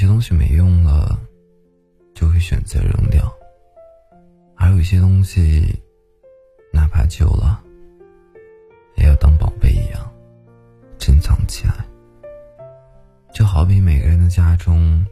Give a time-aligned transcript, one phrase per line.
[0.00, 1.20] 些东西没用了，
[2.14, 3.22] 就会选择扔掉；
[4.56, 5.78] 还有一些东西，
[6.72, 7.62] 哪怕旧了，
[8.96, 10.10] 也要当宝贝一样
[10.98, 11.84] 珍藏起来。
[13.34, 15.04] 就好比每个人的家中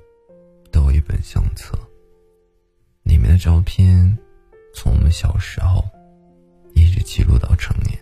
[0.73, 1.79] 都有一本相册，
[3.03, 4.19] 里面的照片
[4.75, 5.85] 从我们小时候
[6.75, 7.95] 一直记录到成年。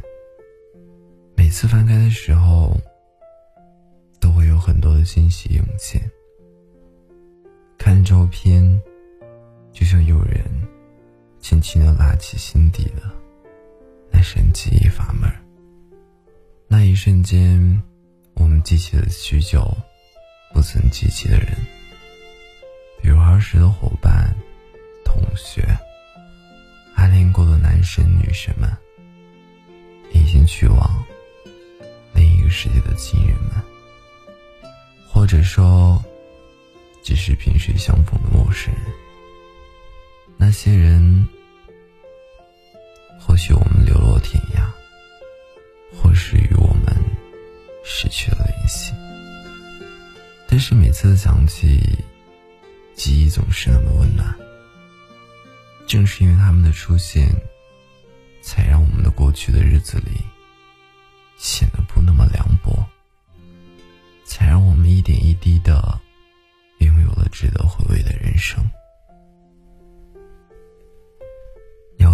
[1.36, 2.76] 每次翻开的时候，
[4.21, 6.00] 都会有很多的惊喜涌现。
[8.06, 8.62] 照片，
[9.72, 10.40] 就像有人
[11.40, 13.02] 轻轻的拉起心底的
[14.12, 15.29] 那扇记忆阀门。
[16.68, 17.82] 那一瞬间，
[18.34, 19.76] 我们记起了许久
[20.54, 21.48] 不曾记起的人，
[23.02, 24.32] 比如儿时的伙伴、
[25.04, 25.66] 同学、
[26.94, 28.70] 暗恋过的男神女神们，
[30.12, 31.04] 已经去往
[32.14, 33.60] 另一个世界的亲人们，
[35.08, 36.00] 或者说。
[37.06, 38.82] 只是萍水相逢的陌生人，
[40.36, 41.24] 那些人，
[43.20, 44.66] 或许我们流落天涯，
[45.96, 46.92] 或是与我们
[47.84, 48.92] 失去了联系。
[50.48, 51.80] 但是每次想起，
[52.96, 54.36] 记忆总是那么温暖。
[55.86, 57.28] 正是因为他们的出现，
[58.42, 60.10] 才让我们的过去的日子里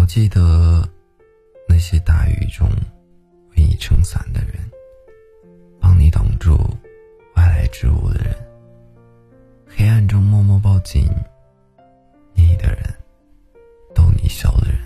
[0.03, 0.85] 我记得
[1.65, 2.67] 那些大雨中
[3.51, 4.55] 为你撑伞的人，
[5.79, 6.57] 帮你挡住
[7.37, 8.35] 外来之物的人，
[9.65, 11.07] 黑暗中默默抱紧
[12.33, 12.83] 你的人，
[13.95, 14.77] 逗你笑的人，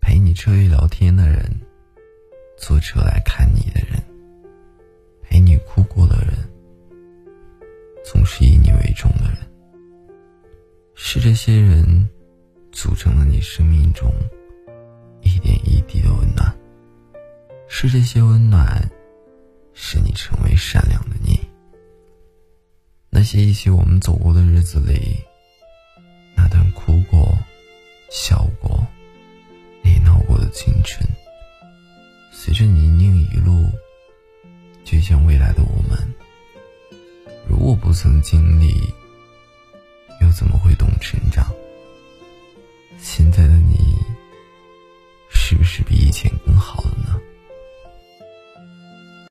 [0.00, 1.48] 陪你彻夜聊天的人，
[2.58, 4.02] 坐车来看你的人，
[5.22, 6.34] 陪你哭过的人。
[8.04, 9.38] 总是以你为重的人，
[10.96, 11.86] 是这些人
[12.76, 14.12] 组成了你生命中
[15.22, 16.54] 一点一滴的温暖，
[17.68, 18.86] 是这些温暖
[19.72, 21.40] 使你成为善良的你。
[23.08, 25.16] 那些一起我们走过的日子里，
[26.36, 27.34] 那段哭过、
[28.10, 28.86] 笑过、
[29.82, 31.02] 你闹过的青春，
[32.30, 33.70] 随着泥泞一路，
[34.84, 36.14] 就像未来的我们。
[37.48, 38.92] 如果不曾经历，